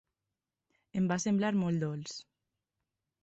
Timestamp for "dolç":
1.85-2.17